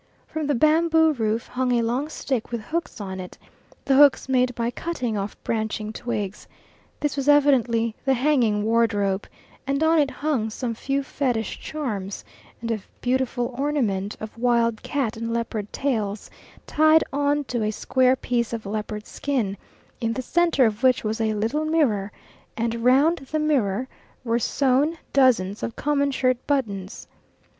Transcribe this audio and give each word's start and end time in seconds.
From 0.25 0.47
the 0.47 0.55
bamboo 0.55 1.13
roof 1.13 1.45
hung 1.45 1.73
a 1.73 1.83
long 1.83 2.09
stick 2.09 2.51
with 2.51 2.61
hooks 2.61 2.99
on 2.99 3.19
it, 3.19 3.37
the 3.85 3.95
hooks 3.95 4.27
made 4.27 4.55
by 4.55 4.71
cutting 4.71 5.15
off 5.15 5.37
branching 5.43 5.93
twigs. 5.93 6.47
This 6.99 7.15
was 7.15 7.29
evidently 7.29 7.93
the 8.03 8.15
hanging 8.15 8.63
wardrobe, 8.63 9.27
and 9.67 9.83
on 9.83 9.99
it 9.99 10.09
hung 10.09 10.49
some 10.49 10.73
few 10.73 11.03
fetish 11.03 11.59
charms, 11.59 12.25
and 12.61 12.71
a 12.71 12.79
beautiful 13.01 13.53
ornament 13.55 14.17
of 14.19 14.39
wild 14.39 14.81
cat 14.81 15.17
and 15.17 15.31
leopard 15.31 15.71
tails, 15.71 16.31
tied 16.65 17.03
on 17.13 17.43
to 17.43 17.61
a 17.61 17.69
square 17.69 18.15
piece 18.15 18.53
of 18.53 18.65
leopard 18.65 19.05
skin, 19.05 19.55
in 19.99 20.13
the 20.13 20.23
centre 20.23 20.65
of 20.65 20.81
which 20.81 21.03
was 21.03 21.21
a 21.21 21.35
little 21.35 21.63
mirror, 21.65 22.11
and 22.57 22.83
round 22.83 23.19
the 23.31 23.37
mirror 23.37 23.87
were 24.23 24.39
sewn 24.39 24.97
dozens 25.13 25.61
of 25.61 25.75
common 25.75 26.09
shirt 26.09 26.37
buttons. 26.47 27.07